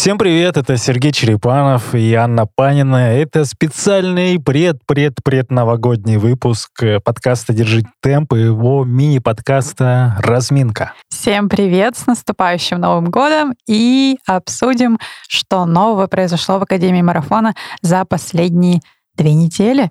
[0.00, 3.12] Всем привет, это Сергей Черепанов и Анна Панина.
[3.12, 10.94] Это специальный пред-пред-пред новогодний выпуск э, подкаста «Держи темп» и его мини-подкаста «Разминка».
[11.10, 14.98] Всем привет, с наступающим Новым годом и обсудим,
[15.28, 18.80] что нового произошло в Академии Марафона за последние
[19.16, 19.90] две недели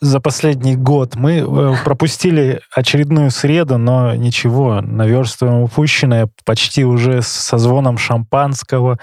[0.00, 1.16] за последний год.
[1.16, 8.98] Мы э, пропустили очередную среду, но ничего, наверстываем упущенное почти уже со звоном шампанского.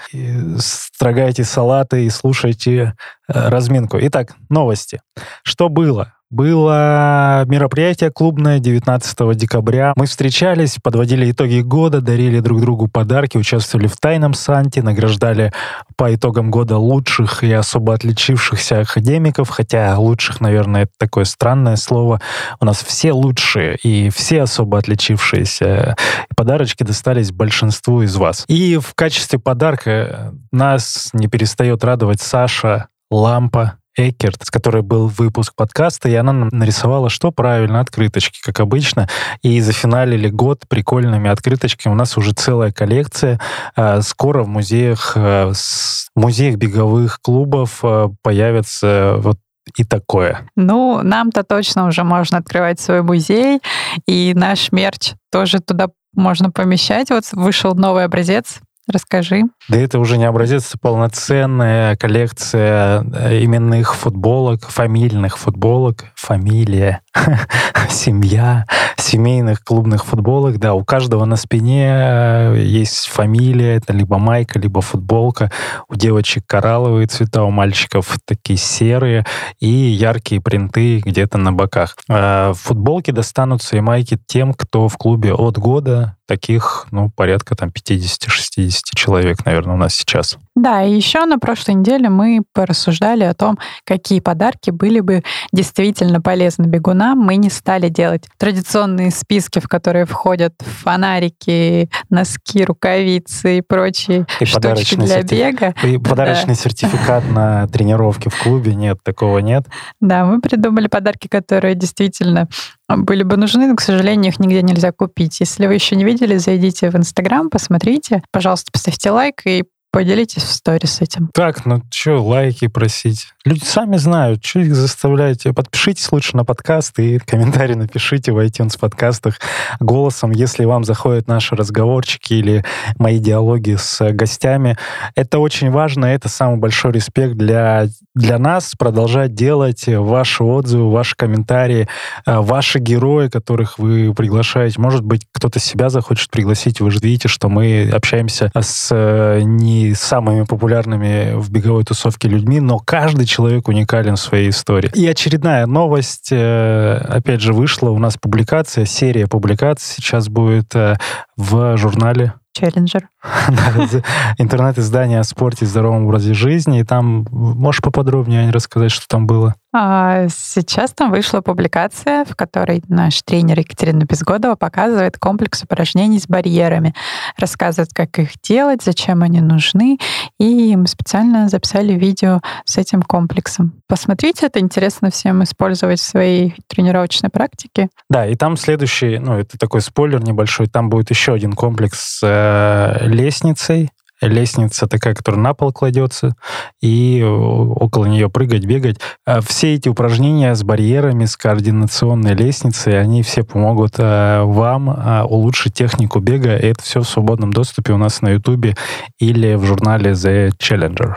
[0.58, 2.94] Строгайте салаты и слушайте
[3.28, 3.98] э, разминку.
[4.00, 5.00] Итак, новости.
[5.42, 6.14] Что было?
[6.30, 9.92] Было мероприятие клубное 19 декабря.
[9.96, 15.52] Мы встречались, подводили итоги года, дарили друг другу подарки, участвовали в тайном санте, награждали
[15.96, 22.20] по итогам года лучших и особо отличившихся академиков, хотя лучших, наверное, это такое странное слово.
[22.60, 25.96] У нас все лучшие и все особо отличившиеся.
[26.36, 28.44] Подарочки достались большинству из вас.
[28.46, 35.54] И в качестве подарка нас не перестает радовать Саша Лампа, Экерт, с которой был выпуск
[35.56, 39.08] подкаста, и она нам нарисовала, что правильно, открыточки, как обычно,
[39.42, 41.92] и зафиналили год прикольными открыточками.
[41.92, 43.40] У нас уже целая коллекция.
[43.74, 49.38] А, скоро в музеях, а, в музеях беговых клубов а, появится вот
[49.76, 50.48] и такое.
[50.56, 53.60] Ну, нам-то точно уже можно открывать свой музей,
[54.06, 57.10] и наш мерч тоже туда можно помещать.
[57.10, 59.44] Вот вышел новый образец Расскажи.
[59.68, 67.00] Да это уже не образец, это полноценная коллекция э, именных футболок, фамильных футболок, фамилия,
[67.88, 70.58] семья, семейных клубных футболок.
[70.58, 75.52] Да, у каждого на спине э, есть фамилия, это либо майка, либо футболка.
[75.88, 79.24] У девочек коралловые цвета, у мальчиков такие серые
[79.60, 81.96] и яркие принты где-то на боках.
[82.08, 87.70] Э, футболки достанутся и майки тем, кто в клубе от года таких, ну, порядка там
[87.70, 90.38] 50-60 человек, наверное, у нас сейчас.
[90.60, 95.22] Да, и еще на прошлой неделе мы порассуждали о том, какие подарки были бы
[95.52, 97.18] действительно полезны бегунам.
[97.18, 104.44] Мы не стали делать традиционные списки, в которые входят фонарики, носки, рукавицы и прочие и
[104.44, 105.38] штучки для сертиф...
[105.38, 105.74] бега.
[105.82, 106.60] И подарочный да.
[106.60, 108.74] сертификат на тренировки в клубе.
[108.74, 109.64] Нет, такого нет.
[109.98, 112.48] Да, мы придумали подарки, которые действительно
[112.86, 115.40] были бы нужны, но, к сожалению, их нигде нельзя купить.
[115.40, 118.22] Если вы еще не видели, зайдите в Инстаграм, посмотрите.
[118.30, 121.30] Пожалуйста, поставьте лайк и Поделитесь в сторис этим.
[121.34, 123.28] Так, ну что, лайки просить?
[123.44, 125.52] Люди сами знают, что их заставляете.
[125.52, 129.40] Подпишитесь лучше на подкаст и комментарий напишите в iTunes подкастах
[129.80, 132.64] голосом, если вам заходят наши разговорчики или
[132.98, 134.76] мои диалоги с гостями.
[135.16, 141.16] Это очень важно, это самый большой респект для, для нас продолжать делать ваши отзывы, ваши
[141.16, 141.88] комментарии,
[142.26, 144.80] э, ваши герои, которых вы приглашаете.
[144.80, 146.80] Может быть, кто-то себя захочет пригласить.
[146.80, 149.40] Вы же видите, что мы общаемся с э,
[149.80, 154.90] не самыми популярными в беговой тусовке людьми, но каждый человек уникален в своей истории.
[154.94, 160.96] И очередная новость, э, опять же, вышла у нас публикация, серия публикаций сейчас будет э,
[161.36, 163.08] в журнале Челленджер.
[164.38, 166.80] Интернет-издание о спорте и здоровом образе жизни.
[166.80, 169.54] И там можешь поподробнее рассказать, что там было?
[169.72, 176.26] А, сейчас там вышла публикация, в которой наш тренер Екатерина Безгодова показывает комплекс упражнений с
[176.26, 176.92] барьерами,
[177.38, 179.98] рассказывает, как их делать, зачем они нужны,
[180.40, 183.74] и мы специально записали видео с этим комплексом.
[183.86, 187.90] Посмотрите, это интересно всем использовать в своей тренировочной практике.
[188.08, 193.06] Да, и там следующий, ну, это такой спойлер небольшой, там будет еще один комплекс э,
[193.10, 193.90] лестницей,
[194.20, 196.34] лестница такая, которая на пол кладется,
[196.80, 198.98] и около нее прыгать, бегать.
[199.26, 205.22] А все эти упражнения с барьерами, с координационной лестницей, они все помогут э, вам э,
[205.22, 206.50] улучшить технику бега.
[206.50, 208.76] Это все в свободном доступе у нас на YouTube
[209.18, 211.14] или в журнале The Challenger.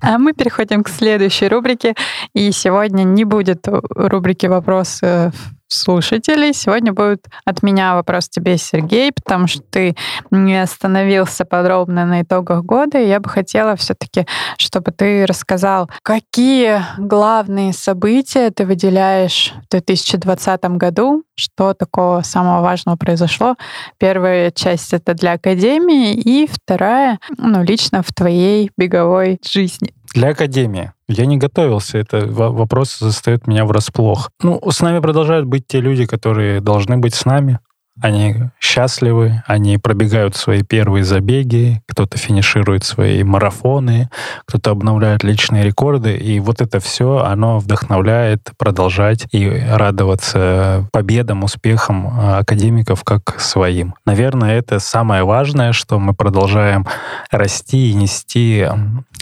[0.00, 1.94] А мы переходим к следующей рубрике.
[2.32, 5.34] И сегодня не будет рубрики вопросов
[5.68, 6.52] слушателей.
[6.52, 9.96] Сегодня будет от меня вопрос тебе, Сергей, потому что ты
[10.30, 12.98] не остановился подробно на итогах года.
[12.98, 14.26] И я бы хотела все-таки,
[14.56, 22.96] чтобы ты рассказал, какие главные события ты выделяешь в 2020 году, что такого самого важного
[22.96, 23.56] произошло.
[23.98, 29.94] Первая часть это для Академии, и вторая, ну, лично в твоей беговой жизни.
[30.14, 30.92] Для Академии.
[31.08, 31.98] Я не готовился.
[31.98, 34.30] Это вопрос застает меня врасплох.
[34.42, 37.60] Ну, с нами продолжают быть те люди, которые должны быть с нами.
[38.00, 44.08] Они счастливы, они пробегают свои первые забеги, кто-то финиширует свои марафоны,
[44.46, 52.08] кто-то обновляет личные рекорды, и вот это все, оно вдохновляет продолжать и радоваться победам, успехам
[52.08, 53.94] а, академиков как своим.
[54.06, 56.86] Наверное, это самое важное, что мы продолжаем
[57.30, 58.66] расти и нести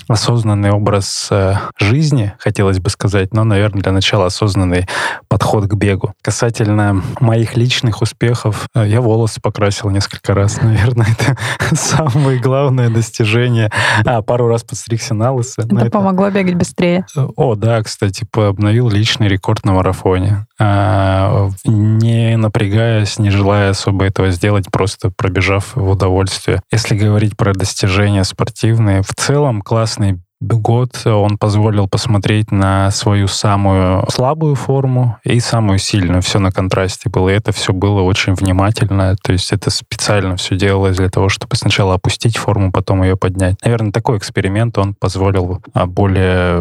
[0.08, 4.86] осознанный образ э, жизни, хотелось бы сказать, но, наверное, для начала осознанный
[5.28, 6.14] подход к бегу.
[6.22, 11.36] Касательно моих личных успехов, я волосы покрасил несколько раз, наверное, это
[11.76, 13.70] самое главное достижение.
[14.04, 15.62] А, пару раз подстригся на лысо.
[15.62, 17.06] Это, это помогло бегать быстрее.
[17.16, 20.46] Э, о, да, кстати, обновил личный рекорд на марафоне.
[20.58, 26.60] А, не напрягаясь, не желая особо этого сделать, просто пробежав в удовольствие.
[26.70, 34.04] Если говорить про достижения спортивные, в целом классный год он позволил посмотреть на свою самую
[34.10, 36.22] слабую форму и самую сильную.
[36.22, 37.30] Все на контрасте было.
[37.30, 39.16] И это все было очень внимательно.
[39.22, 43.56] То есть это специально все делалось для того, чтобы сначала опустить форму, потом ее поднять.
[43.64, 46.60] Наверное, такой эксперимент он позволил а, более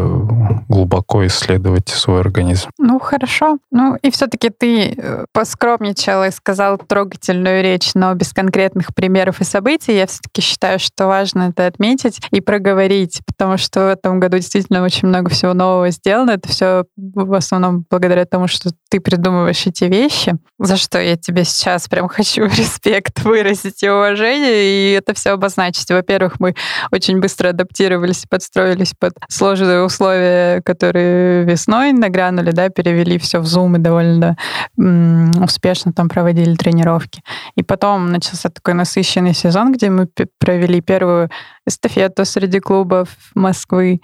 [0.68, 2.70] глубоко исследовать свой организм.
[2.78, 3.58] Ну, хорошо.
[3.70, 9.44] Ну, и все-таки ты э, поскромничал и сказал трогательную речь, но без конкретных примеров и
[9.44, 9.96] событий.
[9.96, 14.36] Я все-таки считаю, что важно это отметить и проговорить, потому что что в этом году
[14.36, 16.32] действительно очень много всего нового сделано.
[16.32, 21.44] Это все в основном благодаря тому, что ты придумываешь эти вещи, за что я тебе
[21.44, 25.90] сейчас прям хочу респект выразить и уважение, и это все обозначить.
[25.90, 26.54] Во-первых, мы
[26.92, 33.76] очень быстро адаптировались подстроились под сложные условия, которые весной нагрянули, да, перевели все в Zoom
[33.76, 34.36] и довольно
[34.78, 37.22] м- успешно там проводили тренировки.
[37.56, 40.08] И потом начался такой насыщенный сезон, где мы
[40.38, 41.30] провели первую
[41.66, 43.08] эстафету среди клубов
[43.56, 44.00] Москвы,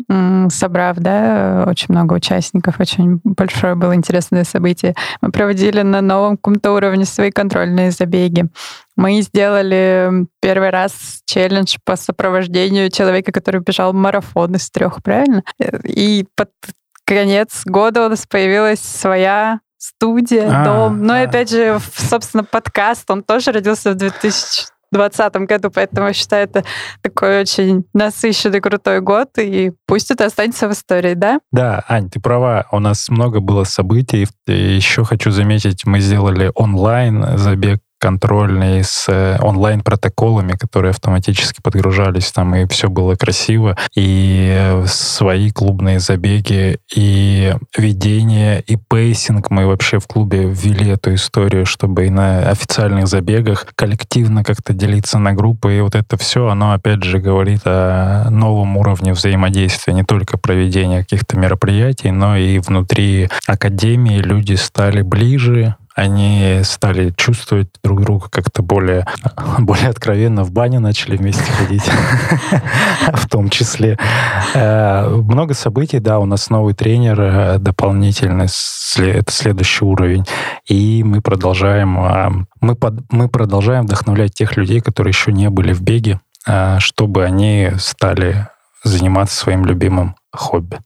[0.51, 4.95] собрав, да, очень много участников, очень большое было интересное событие.
[5.21, 8.47] Мы проводили на новом каком-то уровне свои контрольные забеги.
[8.97, 15.43] Мы сделали первый раз челлендж по сопровождению человека, который бежал марафон из трех, правильно?
[15.85, 16.51] И под
[17.05, 21.03] конец года у нас появилась своя студия, а, дом.
[21.03, 26.13] Ну и опять же, собственно, подкаст, он тоже родился в 2000 2020 году, поэтому я
[26.13, 26.65] считаю, это
[27.03, 31.41] такой очень насыщенный, крутой год, и пусть это останется в истории, да?
[31.51, 36.51] Да, Ань, ты права, у нас много было событий, и еще хочу заметить, мы сделали
[36.55, 43.77] онлайн забег контрольный с э, онлайн-протоколами, которые автоматически подгружались там, и все было красиво.
[43.95, 49.51] И э, свои клубные забеги, и ведение, и пейсинг.
[49.51, 55.21] Мы вообще в клубе ввели эту историю, чтобы и на официальных забегах коллективно как-то делиться
[55.21, 55.77] на группы.
[55.77, 61.03] И вот это все, оно опять же говорит о новом уровне взаимодействия, не только проведения
[61.03, 68.63] каких-то мероприятий, но и внутри академии люди стали ближе, они стали чувствовать друг друга как-то
[68.63, 69.07] более,
[69.59, 71.85] более откровенно, в бане начали вместе ходить,
[73.13, 73.99] в том числе.
[74.55, 78.47] Э, много событий, да, у нас новый тренер э, дополнительный,
[78.97, 80.25] это следующий уровень,
[80.67, 85.73] и мы продолжаем, а, мы, под, мы продолжаем вдохновлять тех людей, которые еще не были
[85.73, 88.49] в беге, э, чтобы они стали
[88.85, 90.79] заниматься своим любимым хобби.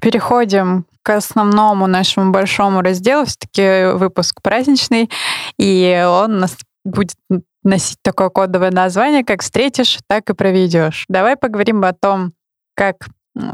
[0.00, 3.24] Переходим к основному нашему большому разделу.
[3.24, 5.10] Все-таки выпуск праздничный,
[5.58, 7.16] и он нас будет
[7.64, 11.04] носить такое кодовое название, как «Встретишь, так и проведешь».
[11.08, 12.32] Давай поговорим о том,
[12.74, 13.06] как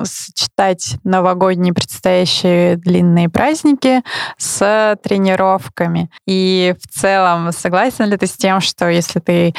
[0.02, 4.02] сочетать новогодние предстоящие длинные праздники
[4.36, 6.10] с тренировками.
[6.26, 9.54] И в целом, согласен ли ты с тем, что если ты,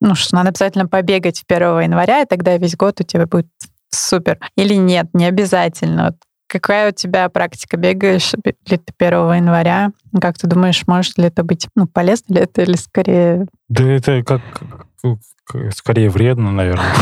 [0.00, 3.46] ну, что надо обязательно побегать 1 января, и тогда весь год у тебя будет
[3.90, 4.40] супер.
[4.56, 6.16] Или нет, не обязательно.
[6.52, 7.78] Какая у тебя практика?
[7.78, 9.90] Бегаешь ли ты 1 января?
[10.20, 13.46] Как ты думаешь, может ли это быть ну, полезно ли это или скорее...
[13.70, 14.42] Да это как
[15.74, 16.84] скорее вредно, наверное.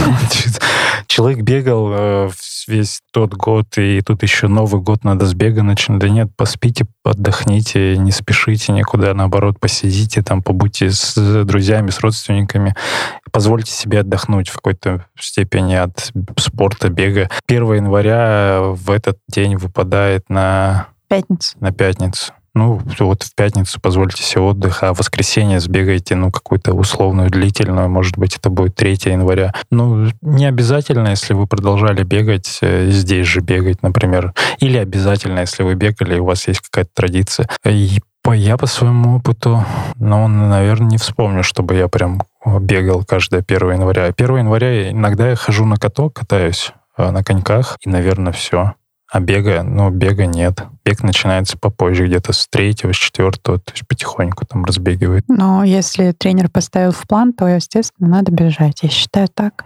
[1.11, 2.31] Человек бегал э,
[2.69, 5.99] весь тот год, и тут еще Новый год надо с бега начать.
[5.99, 12.76] Да нет, поспите, отдохните, не спешите никуда, наоборот, посидите там, побудьте с друзьями, с родственниками.
[13.33, 17.29] Позвольте себе отдохнуть в какой-то степени от спорта, бега.
[17.49, 20.90] 1 января в этот день выпадает на...
[21.09, 21.57] Пятницу.
[21.59, 22.35] На пятницу.
[22.54, 27.88] Ну, вот в пятницу позвольте себе отдых, а в воскресенье сбегайте, ну, какую-то условную, длительную,
[27.88, 29.52] может быть, это будет 3 января.
[29.71, 34.35] Ну, не обязательно, если вы продолжали бегать, э, здесь же бегать, например.
[34.59, 37.49] Или обязательно, если вы бегали, у вас есть какая-то традиция.
[37.64, 39.64] И по, я по своему опыту,
[39.97, 44.07] ну, наверное, не вспомню, чтобы я прям бегал каждое 1 января.
[44.07, 48.75] 1 января иногда я хожу на каток, катаюсь э, на коньках, и, наверное, все.
[49.11, 50.62] А бега, ну, бега нет.
[50.85, 55.25] Бег начинается попозже, где-то с третьего, с четвертого, то есть потихоньку там разбегивает.
[55.26, 58.83] Но если тренер поставил в план, то, естественно, надо бежать.
[58.83, 59.64] Я считаю так.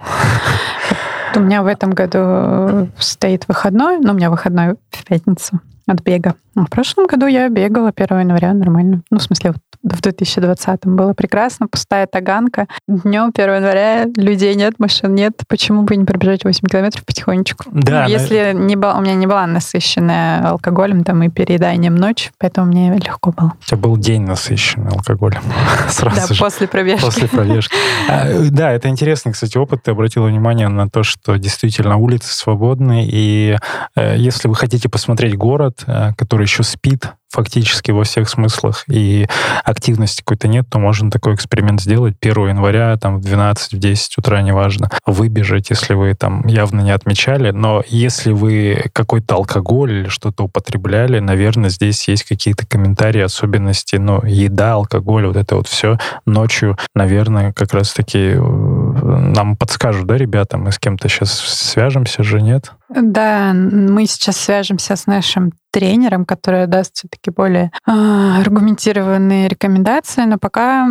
[1.36, 6.36] У меня в этом году стоит выходной, но у меня выходной в пятницу от бега.
[6.56, 9.02] А в прошлом году я бегала 1 января нормально.
[9.10, 12.66] Ну, в смысле, вот в 2020-м было прекрасно, пустая таганка.
[12.88, 15.34] Днем 1 января людей нет, машин нет.
[15.46, 17.64] Почему бы не пробежать 8 километров потихонечку?
[17.72, 18.04] Да.
[18.04, 22.68] Ну, если не был, у меня не была насыщенная алкоголем там и перееданием ночь, поэтому
[22.68, 23.52] мне легко было.
[23.60, 25.42] У тебя был день насыщенный алкоголем.
[25.88, 26.40] Сразу да, же.
[26.40, 27.04] после пробежки.
[27.04, 27.76] После пробежки.
[28.08, 29.82] А, да, это интересный, кстати, опыт.
[29.82, 33.58] Ты обратила внимание на то, что действительно улицы свободны, и
[33.96, 39.26] э, если вы хотите посмотреть город, э, который еще спит, фактически во всех смыслах, и
[39.64, 42.14] активности какой-то нет, то можно такой эксперимент сделать.
[42.20, 46.92] 1 января, там, в 12, в 10 утра, неважно, выбежать, если вы там явно не
[46.92, 53.96] отмечали, но если вы какой-то алкоголь или что-то употребляли, наверное, здесь есть какие-то комментарии, особенности,
[53.96, 60.16] ну, еда, алкоголь, вот это вот все ночью, наверное, как раз-таки э, нам подскажут, да,
[60.16, 62.72] ребята, мы с кем-то сейчас свяжемся же, нет?
[62.88, 70.22] Да, мы сейчас свяжемся с нашим тренером, который даст все-таки более э, аргументированные рекомендации.
[70.22, 70.88] Но пока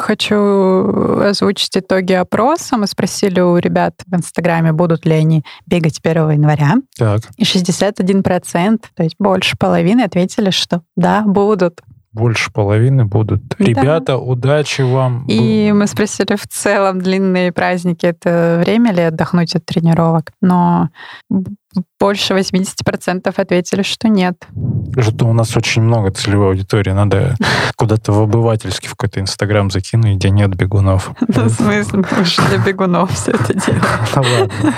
[0.00, 2.78] хочу озвучить итоги опроса.
[2.78, 6.76] Мы спросили у ребят в Инстаграме, будут ли они бегать 1 января.
[6.96, 7.20] Так.
[7.36, 13.42] И 61%, то есть больше половины, ответили, что да, будут больше половины будут.
[13.58, 13.64] Да.
[13.64, 15.24] Ребята, удачи вам.
[15.26, 20.30] И мы спросили, в целом длинные праздники это время ли отдохнуть от тренировок?
[20.40, 20.90] Но
[21.98, 24.34] больше 80% ответили, что нет.
[24.98, 26.90] Что у нас очень много целевой аудитории.
[26.90, 27.36] Надо
[27.76, 31.12] куда-то в обывательский в какой-то Инстаграм закинуть, где нет бегунов.
[31.34, 33.82] Ну, в смысле, мы уж для бегунов все это делаем.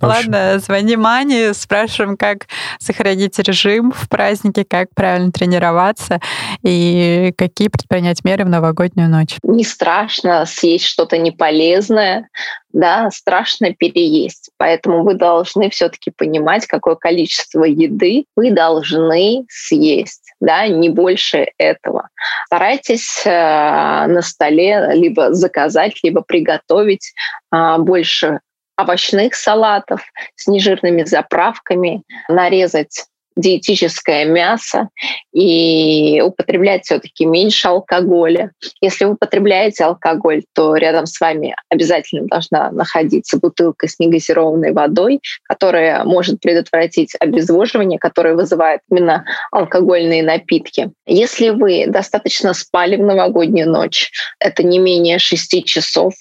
[0.00, 0.28] Ну, ладно.
[0.28, 2.46] Ладно, звони Мане, спрашиваем, как
[2.78, 6.20] сохранить режим в празднике, как правильно тренироваться
[6.62, 9.36] и какие предпринять меры в новогоднюю ночь.
[9.42, 12.28] Не страшно съесть что-то неполезное,
[12.72, 14.50] да, страшно переесть.
[14.56, 22.08] Поэтому вы должны все-таки понимать, какое количество еды вы должны съесть, да, не больше этого.
[22.46, 27.12] Старайтесь э, на столе либо заказать, либо приготовить
[27.52, 28.40] э, больше
[28.78, 30.02] овощных салатов
[30.36, 33.06] с нежирными заправками, нарезать
[33.38, 34.88] диетическое мясо
[35.32, 38.50] и употреблять все-таки меньше алкоголя.
[38.80, 45.20] Если вы употребляете алкоголь, то рядом с вами обязательно должна находиться бутылка с негазированной водой,
[45.44, 50.90] которая может предотвратить обезвоживание, которое вызывает именно алкогольные напитки.
[51.06, 56.14] Если вы достаточно спали в новогоднюю ночь, это не менее 6 часов,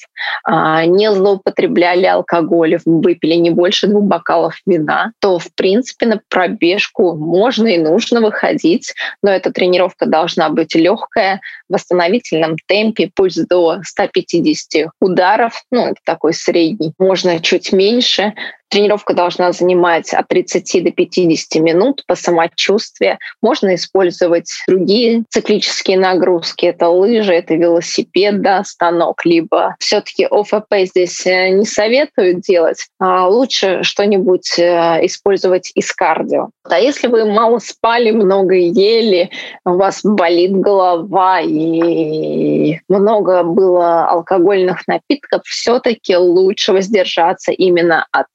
[0.44, 7.07] а, не злоупотребляли алкоголем, выпили не больше двух бокалов вина, то, в принципе, на пробежку
[7.16, 13.82] можно и нужно выходить, но эта тренировка должна быть легкая, в восстановительном темпе, пусть до
[13.84, 18.34] 150 ударов, ну, такой средний, можно чуть меньше,
[18.70, 23.18] Тренировка должна занимать от 30 до 50 минут по самочувствию.
[23.42, 26.66] Можно использовать другие циклические нагрузки.
[26.66, 29.26] Это лыжи, это велосипед, да, станок.
[29.26, 32.88] Либо все-таки ОФП здесь э, не советуют делать.
[33.00, 36.50] А лучше что-нибудь э, использовать из кардио.
[36.64, 39.30] А если вы мало спали, много ели,
[39.66, 48.28] у вас болит голова и много было алкогольных напитков, все-таки лучше воздержаться именно от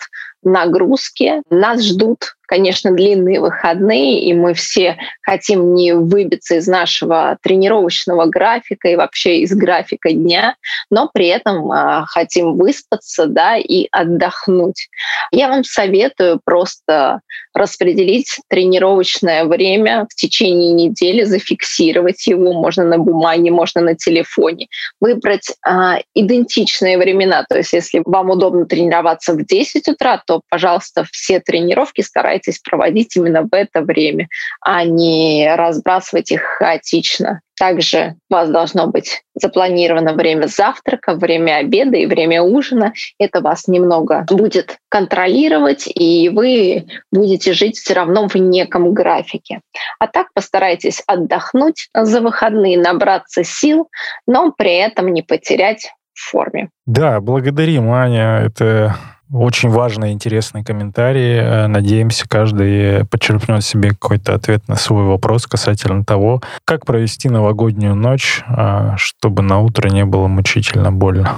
[0.43, 1.43] нагрузки.
[1.51, 8.89] Нас ждут конечно, длинные выходные, и мы все хотим не выбиться из нашего тренировочного графика
[8.89, 10.57] и вообще из графика дня,
[10.91, 14.91] но при этом э, хотим выспаться да, и отдохнуть.
[15.31, 17.21] Я вам советую просто
[17.55, 24.67] распределить тренировочное время в течение недели, зафиксировать его, можно на бумаге, можно на телефоне,
[25.01, 27.47] выбрать э, идентичные времена.
[27.49, 32.61] То есть если вам удобно тренироваться в 10 утра, то, пожалуйста, все тренировки старайтесь старайтесь
[32.61, 34.29] проводить именно в это время,
[34.61, 37.41] а не разбрасывать их хаотично.
[37.59, 42.93] Также у вас должно быть запланировано время завтрака, время обеда и время ужина.
[43.19, 49.61] Это вас немного будет контролировать, и вы будете жить все равно в неком графике.
[50.01, 53.89] А так постарайтесь отдохнуть за выходные, набраться сил,
[54.27, 56.71] но при этом не потерять в форме.
[56.87, 58.41] Да, благодарим, Аня.
[58.45, 58.97] Это
[59.33, 61.39] Очень важные, интересные комментарии.
[61.39, 67.95] Э, надеемся, каждый подчеркнет себе какой-то ответ на свой вопрос касательно того, как провести новогоднюю
[67.95, 71.37] ночь, а, чтобы на утро не было мучительно больно.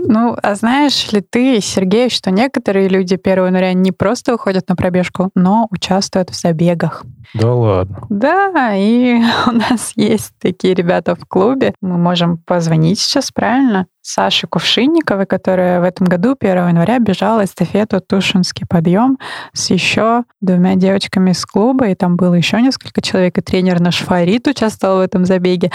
[0.00, 4.74] Ну, а знаешь ли ты, Сергей, что некоторые люди 1 января не просто выходят на
[4.74, 7.04] пробежку, но участвуют в забегах?
[7.34, 8.06] Да ладно.
[8.08, 11.74] Да, и у нас есть такие ребята в клубе.
[11.80, 13.86] Мы можем позвонить сейчас, правильно?
[14.08, 19.18] Саше Кувшинниковой, которая в этом году 1 января бежала эстафету «Тушинский подъем»
[19.52, 23.98] с еще двумя девочками из клуба, и там было еще несколько человек, и тренер наш
[23.98, 25.70] Фарид участвовал в этом забеге.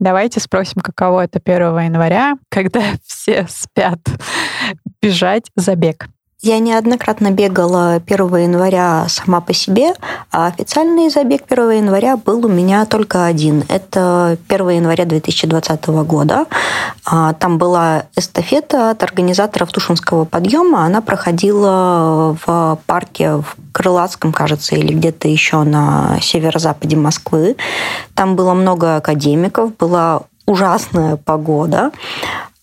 [0.00, 4.00] Давайте спросим, каково это 1 января, когда все спят,
[5.00, 6.08] бежать забег.
[6.48, 9.94] Я неоднократно бегала 1 января сама по себе,
[10.30, 13.64] а официальный забег 1 января был у меня только один.
[13.68, 16.46] Это 1 января 2020 года.
[17.04, 20.84] А, там была эстафета от организаторов Тушинского подъема.
[20.84, 27.56] Она проходила в парке в Крылатском, кажется, или где-то еще на северо-западе Москвы.
[28.14, 31.90] Там было много академиков, была ужасная погода.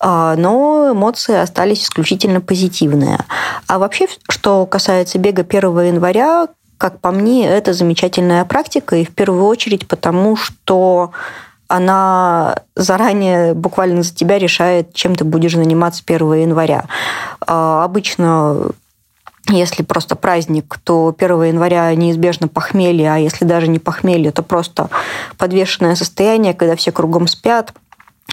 [0.05, 3.19] А, но эмоции остались исключительно позитивные.
[3.67, 9.15] А вообще, что касается бега 1 января, как по мне, это замечательная практика, и в
[9.15, 11.11] первую очередь потому, что
[11.69, 16.83] она заранее буквально за тебя решает, чем ты будешь заниматься 1 января.
[17.39, 18.71] А, обычно
[19.49, 24.89] если просто праздник, то 1 января неизбежно похмелье, а если даже не похмелье, то просто
[25.37, 27.73] подвешенное состояние, когда все кругом спят,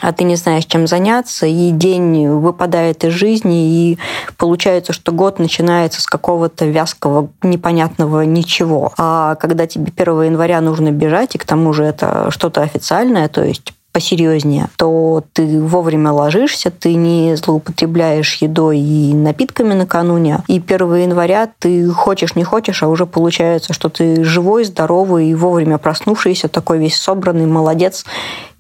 [0.01, 3.99] а ты не знаешь, чем заняться, и день выпадает из жизни, и
[4.37, 8.93] получается, что год начинается с какого-то вязкого, непонятного ничего.
[8.97, 13.45] А когда тебе 1 января нужно бежать, и к тому же это что-то официальное, то
[13.45, 20.45] есть посерьезнее, то ты вовремя ложишься, ты не злоупотребляешь едой и напитками накануне.
[20.47, 25.35] И 1 января ты хочешь, не хочешь, а уже получается, что ты живой, здоровый и
[25.35, 28.05] вовремя проснувшийся, такой весь собранный, молодец.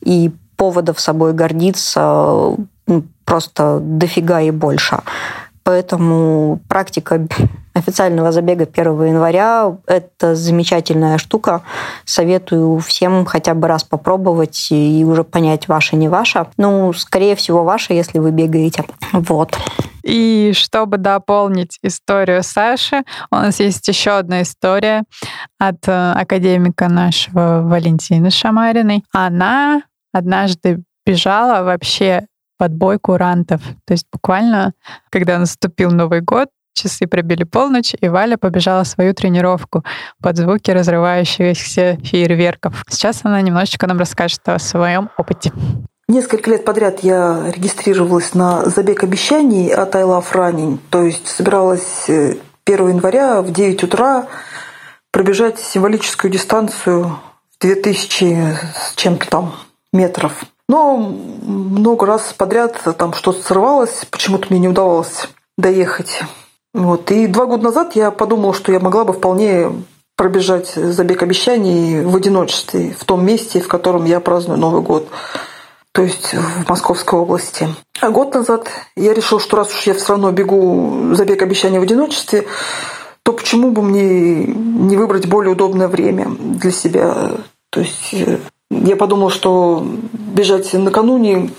[0.02, 2.54] И поводов собой гордиться
[3.24, 4.98] просто дофига и больше.
[5.62, 7.26] Поэтому практика
[7.72, 11.62] официального забега 1 января– это замечательная штука.
[12.04, 16.46] Советую всем хотя бы раз попробовать и уже понять, ваше, не ваше.
[16.58, 18.84] Ну, скорее всего, ваше, если вы бегаете.
[19.12, 19.56] Вот.
[20.02, 25.04] И чтобы дополнить историю Саши, у нас есть еще одна история
[25.58, 29.04] от э, академика нашего Валентины Шамариной.
[29.12, 32.26] Она однажды бежала вообще
[32.58, 33.62] под бой курантов.
[33.86, 34.74] То есть буквально,
[35.10, 39.84] когда наступил Новый год, часы пробили полночь, и Валя побежала свою тренировку
[40.22, 42.84] под звуки разрывающихся фейерверков.
[42.88, 45.52] Сейчас она немножечко нам расскажет о своем опыте.
[46.08, 52.08] Несколько лет подряд я регистрировалась на забег обещаний от I Love Running, то есть собиралась
[52.08, 54.26] 1 э, января в 9 утра
[55.12, 57.18] пробежать символическую дистанцию
[57.56, 59.54] в 2000 с чем-то там
[59.92, 60.44] метров.
[60.68, 66.22] Но много раз подряд там что-то срывалось, почему-то мне не удавалось доехать.
[66.72, 67.10] Вот.
[67.10, 69.70] И два года назад я подумала, что я могла бы вполне
[70.16, 75.08] пробежать забег обещаний в одиночестве, в том месте, в котором я праздную Новый год,
[75.92, 77.68] то есть в Московской области.
[78.00, 81.82] А год назад я решила, что раз уж я все равно бегу забег обещаний в
[81.82, 82.46] одиночестве,
[83.22, 87.32] то почему бы мне не выбрать более удобное время для себя?
[87.70, 88.38] То есть э,
[88.70, 91.50] я подумала, что бежать накануне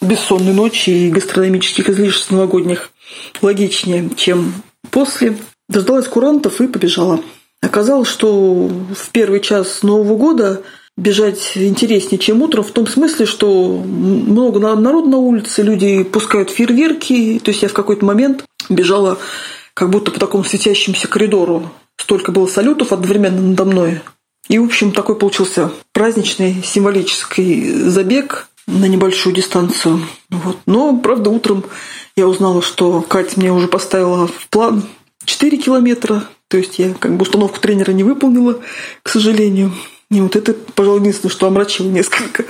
[0.00, 2.90] бессонной ночи и гастрономических излишеств новогодних
[3.42, 4.52] логичнее, чем
[4.90, 5.36] после.
[5.68, 7.20] Дождалась курантов и побежала.
[7.60, 10.62] Оказалось, что в первый час Нового года
[10.96, 17.40] бежать интереснее, чем утром, в том смысле, что много народу на улице, люди пускают фейерверки.
[17.42, 19.18] То есть я в какой-то момент бежала
[19.74, 21.70] как будто по такому светящемуся коридору.
[21.96, 24.00] Столько было салютов одновременно надо мной.
[24.48, 30.00] И, в общем, такой получился праздничный символический забег на небольшую дистанцию.
[30.30, 30.58] Вот.
[30.66, 31.64] Но, правда, утром
[32.16, 34.84] я узнала, что Катя мне уже поставила в план
[35.24, 36.24] 4 километра.
[36.48, 38.60] То есть я как бы установку тренера не выполнила,
[39.02, 39.72] к сожалению.
[40.10, 42.44] И вот это, пожалуй, единственное, что омрачило несколько.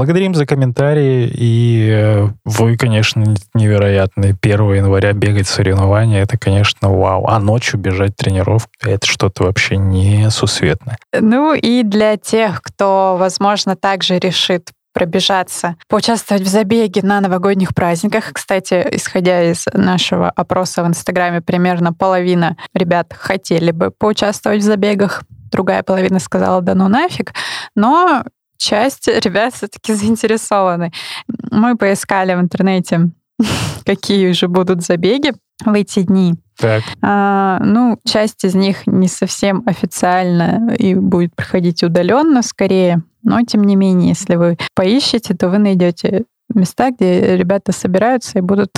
[0.00, 1.30] Благодарим за комментарии.
[1.30, 4.34] И э, вы, конечно, невероятные.
[4.40, 7.26] 1 января бегать соревнования, это, конечно, вау.
[7.26, 10.96] А ночью бежать тренировку, это что-то вообще несусветное.
[11.12, 18.32] Ну и для тех, кто, возможно, также решит пробежаться, поучаствовать в забеге на новогодних праздниках.
[18.32, 25.24] Кстати, исходя из нашего опроса в Инстаграме, примерно половина ребят хотели бы поучаствовать в забегах
[25.50, 27.32] другая половина сказала, да ну нафиг.
[27.74, 28.22] Но
[28.60, 30.92] часть ребят все-таки заинтересованы.
[31.50, 33.10] Мы поискали в интернете,
[33.84, 35.32] какие же будут забеги.
[35.64, 36.34] в эти дни.
[36.56, 36.82] Так.
[37.02, 43.64] А, ну, часть из них не совсем официально и будет проходить удаленно скорее, но тем
[43.64, 48.70] не менее, если вы поищете, то вы найдете места, где ребята собираются и будут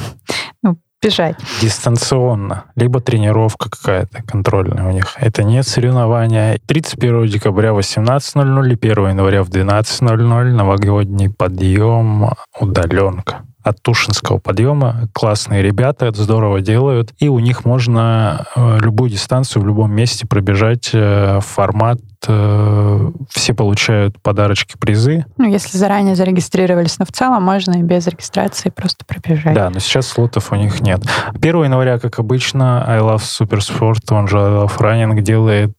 [0.62, 1.36] ну, бежать.
[1.60, 2.64] Дистанционно.
[2.76, 5.14] Либо тренировка какая-то контрольная у них.
[5.16, 6.58] Это не соревнования.
[6.66, 15.08] 31 декабря в 18.00 и 1 января в 12.00 новогодний подъем удаленка от Тушинского подъема.
[15.12, 17.12] Классные ребята, это здорово делают.
[17.18, 23.54] И у них можно э, любую дистанцию в любом месте пробежать э, формат э, все
[23.54, 25.24] получают подарочки, призы.
[25.36, 29.54] Ну, если заранее зарегистрировались, но в целом можно и без регистрации просто пробежать.
[29.54, 31.02] Да, но сейчас слотов у них нет.
[31.34, 35.74] 1 января, как обычно, I Love Supersport, он же I Love Running, делает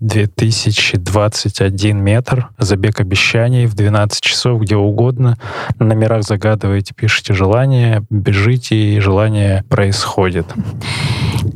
[0.00, 5.36] 2021 метр, забег обещаний в 12 часов, где угодно.
[5.78, 10.46] На номерах загадываете, пишите желание, бежите, и желание происходит.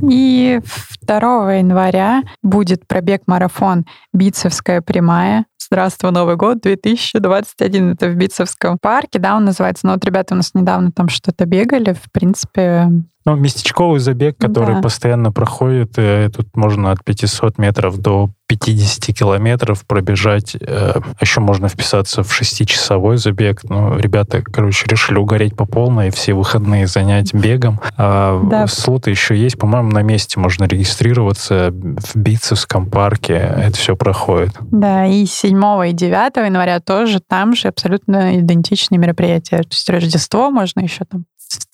[0.03, 0.61] И
[1.03, 5.47] 2 января будет пробег-марафон «Битцевская прямая».
[5.59, 7.93] Здравствуй, Новый год 2021.
[7.93, 9.87] Это в Битцевском парке, да, он называется.
[9.87, 11.93] Но вот ребята у нас недавно там что-то бегали.
[11.93, 12.89] В принципе,
[13.27, 14.81] ну, местечковый забег, который Да.
[14.83, 20.57] постоянно проходит, э, тут можно от 500 метров до 50 километров пробежать.
[20.61, 23.63] Э, Еще можно вписаться в шестичасовой забег.
[23.65, 27.81] Ну, ребята, короче, решили угореть по полной, все выходные занять бегом.
[27.97, 28.69] А Да.
[28.69, 29.59] слоты еще есть.
[29.59, 33.35] По-моему, на месте можно регистрироваться в Битцевском парке.
[33.35, 34.53] Это все проходит.
[34.61, 39.59] Да, и 7 и 9 января тоже там же абсолютно идентичные мероприятия.
[39.59, 41.25] То есть Рождество можно еще там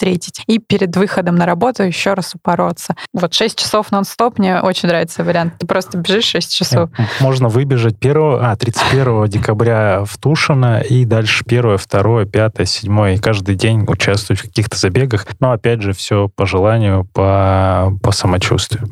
[0.03, 0.43] встретить.
[0.49, 2.97] И перед выходом на работу еще раз упороться.
[3.13, 5.55] Вот 6 часов нон-стоп, мне очень нравится вариант.
[5.61, 6.91] Ты просто бежишь 6 часов.
[7.21, 13.19] Можно выбежать 1, а, 31 декабря в Тушино и дальше 1, 2, 5, 7 и
[13.19, 15.25] каждый день участвовать в каких-то забегах.
[15.39, 18.89] Но опять же, все по желанию, по, по самочувствию.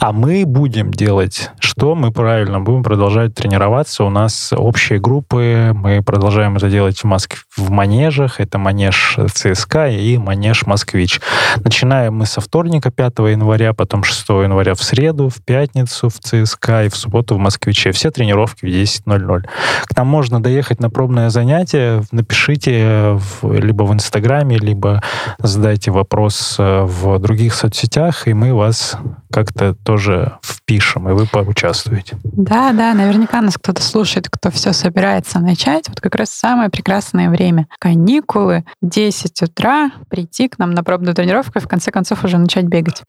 [0.00, 1.94] А мы будем делать что?
[1.94, 4.02] Мы правильно будем продолжать тренироваться.
[4.02, 5.70] У нас общие группы.
[5.72, 8.40] Мы продолжаем это делать в Москве в манежах.
[8.40, 11.20] Это манеж ЦСКА и манеж Москвич.
[11.64, 16.84] Начинаем мы со вторника, 5 января, потом 6 января в среду, в пятницу в ЦСКА
[16.84, 17.92] и в субботу в Москвиче.
[17.92, 19.42] Все тренировки в 10.00.
[19.86, 22.02] К нам можно доехать на пробное занятие.
[22.12, 25.02] Напишите в- либо в Инстаграме, либо
[25.38, 28.96] задайте вопрос э, в других соцсетях, и мы вас
[29.30, 32.18] как-то тоже впишем, и вы поучаствуете.
[32.24, 35.88] Да, да, наверняка нас кто-то слушает, кто все собирается начать.
[35.88, 37.68] Вот как раз самое прекрасное время.
[37.78, 42.64] Каникулы, 10 утра, прийти к нам на пробную тренировку и в конце концов уже начать
[42.64, 43.02] бегать.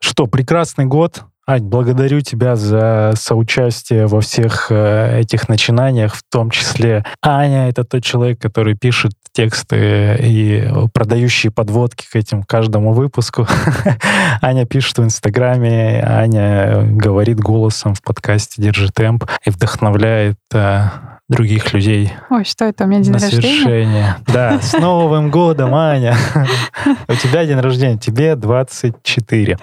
[0.00, 1.24] Что, прекрасный год.
[1.44, 7.82] Ань, благодарю тебя за соучастие во всех э, этих начинаниях, в том числе Аня— это
[7.82, 13.48] тот человек, который пишет тексты и продающие подводки к этим каждому выпуску.
[14.40, 20.82] Аня пишет в Инстаграме, Аня говорит голосом в подкасте «Держи темп» и вдохновляет э,
[21.28, 23.40] других людей Ой, что это, у меня день на рождения?
[23.40, 24.16] свершение.
[24.28, 26.16] Да, с Новым годом, Аня!
[27.08, 29.58] У тебя день рождения, тебе 24.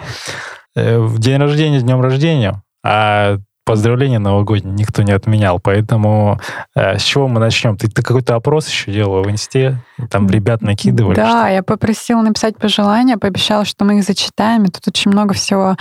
[0.80, 6.40] Э, В день рождения, днем рождения, а поздравления новогодние никто не отменял, поэтому
[6.76, 7.78] э, с чего мы начнем?
[7.78, 9.84] Ты, ты какой-то опрос еще делала в инсте?
[10.10, 11.16] Там ребят накидывали?
[11.16, 14.64] Да, я попросила написать пожелания, пообещала, что мы их зачитаем.
[14.64, 15.76] И Тут очень много всего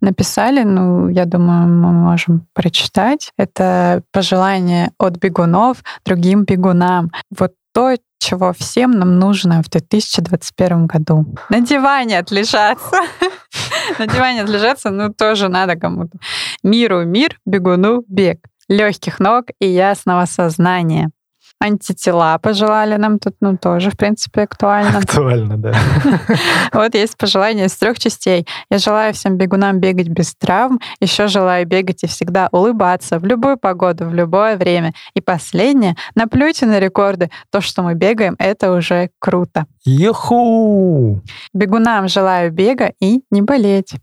[0.00, 0.62] написали.
[0.62, 3.30] Ну, я думаю, мы можем прочитать.
[3.36, 7.10] Это пожелания от бегунов другим бегунам.
[7.38, 11.26] Вот то, чего всем нам нужно в 2021 году.
[11.50, 12.96] На диване отлежаться.
[13.98, 16.18] На диване отлежаться, ну, тоже надо кому-то.
[16.62, 18.38] Миру мир, бегуну бег.
[18.68, 21.10] Легких ног и ясного сознания.
[21.60, 24.98] Антитела пожелали нам тут, ну, тоже, в принципе, актуально.
[24.98, 25.72] Актуально, да.
[26.72, 28.46] Вот есть пожелание из трех частей.
[28.70, 33.56] Я желаю всем бегунам бегать без травм, еще желаю бегать и всегда улыбаться в любую
[33.56, 34.92] погоду, в любое время.
[35.14, 37.30] И последнее, наплюйте на рекорды.
[37.50, 39.64] То, что мы бегаем, это уже круто.
[39.84, 41.22] Юху!
[41.54, 43.94] Бегунам желаю бега и не болеть.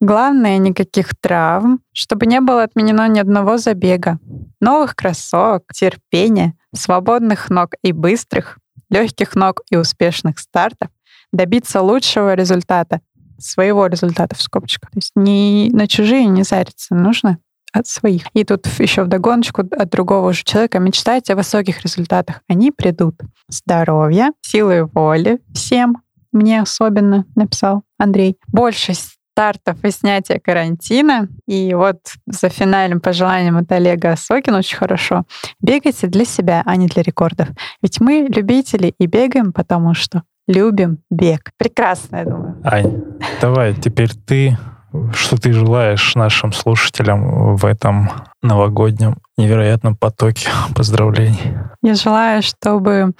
[0.00, 4.18] Главное, никаких травм, чтобы не было отменено ни одного забега.
[4.60, 8.58] Новых кроссовок, терпения, свободных ног и быстрых,
[8.90, 10.90] легких ног и успешных стартов,
[11.32, 13.00] добиться лучшего результата,
[13.38, 14.90] своего результата в скобочках.
[14.90, 17.38] То есть не на чужие не зариться, нужно
[17.72, 18.24] от своих.
[18.32, 22.40] И тут еще вдогоночку от другого же человека мечтать о высоких результатах.
[22.48, 23.20] Они придут.
[23.48, 28.38] Здоровья, силы воли всем, мне особенно написал Андрей.
[28.48, 28.94] Больше
[29.38, 31.28] стартов и снятия карантина.
[31.46, 35.26] И вот за финальным пожеланием от Олега Сокина очень хорошо.
[35.60, 37.46] Бегайте для себя, а не для рекордов.
[37.80, 41.52] Ведь мы любители и бегаем, потому что любим бег.
[41.56, 42.60] Прекрасно, я думаю.
[42.64, 43.04] Ань,
[43.40, 44.58] давай теперь ты
[45.12, 48.10] что ты желаешь нашим слушателям в этом
[48.42, 51.54] новогоднем невероятном потоке поздравлений?
[51.82, 53.12] Я желаю, чтобы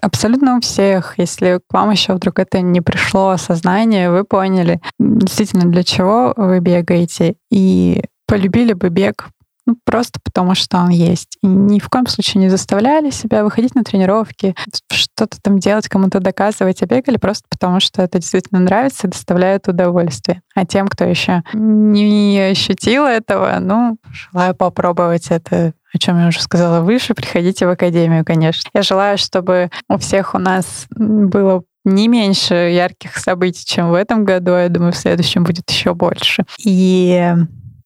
[0.00, 5.70] абсолютно у всех, если к вам еще вдруг это не пришло осознание, вы поняли действительно,
[5.70, 9.28] для чего вы бегаете, и полюбили бы бег
[9.66, 11.38] ну, просто потому, что он есть.
[11.42, 14.54] И ни в коем случае не заставляли себя выходить на тренировки,
[14.90, 19.66] что-то там делать, кому-то доказывать, а бегали просто потому, что это действительно нравится и доставляет
[19.66, 20.42] удовольствие.
[20.54, 26.42] А тем, кто еще не ощутил этого, ну, желаю попробовать это о чем я уже
[26.42, 28.68] сказала выше, приходите в академию, конечно.
[28.74, 34.24] Я желаю, чтобы у всех у нас было не меньше ярких событий, чем в этом
[34.26, 34.50] году.
[34.50, 36.44] Я думаю, в следующем будет еще больше.
[36.62, 37.32] И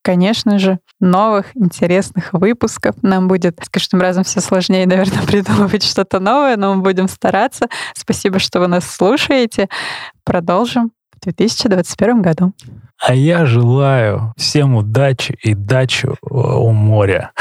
[0.02, 2.94] конечно же, новых интересных выпусков.
[3.02, 7.68] Нам будет с каждым разом все сложнее, наверное, придумывать что-то новое, но мы будем стараться.
[7.94, 9.68] Спасибо, что вы нас слушаете.
[10.24, 12.52] Продолжим в 2021 году.
[12.98, 17.32] А я желаю всем удачи и дачу у моря.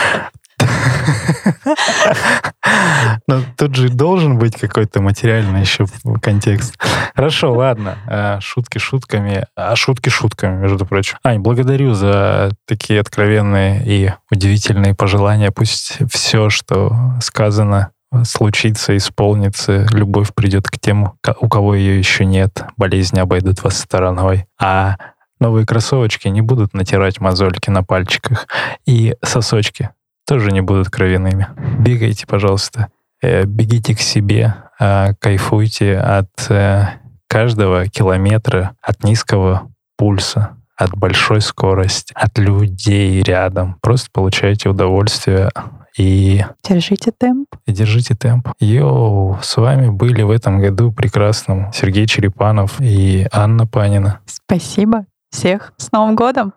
[3.28, 5.86] Но тут же должен быть какой-то материальный еще
[6.22, 6.76] контекст.
[7.16, 7.98] Хорошо, ладно.
[8.08, 11.18] Э, шутки шутками, а шутки шутками, между прочим.
[11.24, 15.52] Ань, благодарю за такие откровенные и удивительные пожелания.
[15.52, 17.92] Пусть все, что сказано,
[18.24, 24.48] случится, исполнится, любовь придет к тем, у кого ее еще нет, болезни обойдут вас стороной.
[24.60, 24.96] А
[25.40, 28.48] новые кроссовочки не будут натирать мозольки на пальчиках
[28.86, 29.92] и сосочки
[30.30, 31.48] тоже не будут кровяными.
[31.80, 32.90] Бегайте, пожалуйста.
[33.20, 36.86] Э, бегите к себе, а, кайфуйте от э,
[37.28, 43.78] каждого километра, от низкого пульса, от большой скорости, от людей рядом.
[43.82, 45.50] Просто получайте удовольствие
[45.98, 46.46] и...
[46.64, 47.48] Держите темп.
[47.66, 48.50] И держите темп.
[48.60, 54.20] Йоу, с вами были в этом году прекрасным Сергей Черепанов и Анна Панина.
[54.28, 55.08] Спасибо.
[55.32, 56.54] Всех с Новым годом!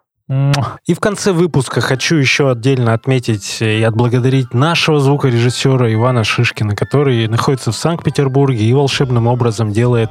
[0.86, 7.28] И в конце выпуска хочу еще отдельно отметить и отблагодарить нашего звукорежиссера Ивана Шишкина, который
[7.28, 10.10] находится в Санкт-Петербурге и волшебным образом делает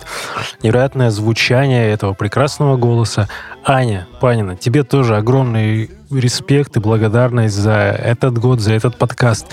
[0.62, 3.30] невероятное звучание этого прекрасного голоса.
[3.66, 9.48] Аня Панина, тебе тоже огромный респект и благодарность за этот год, за этот подкаст.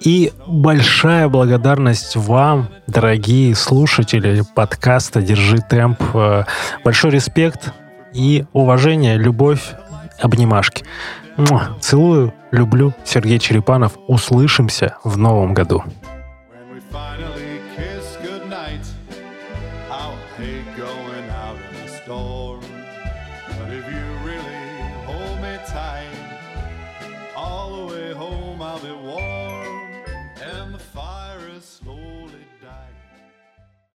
[0.00, 6.02] И большая благодарность вам, дорогие слушатели подкаста «Держи темп».
[6.84, 7.72] Большой респект
[8.12, 9.74] и уважение, любовь
[10.20, 10.84] обнимашки.
[11.80, 12.92] Целую, люблю.
[13.04, 13.98] Сергей Черепанов.
[14.06, 15.82] Услышимся в новом году.